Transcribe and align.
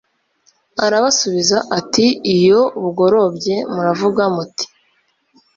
arabasubiza 0.85 1.57
ati 1.79 2.05
iyo 2.35 2.61
bugorobye 2.81 3.55
muravuga 3.73 4.23
muti 4.35 4.65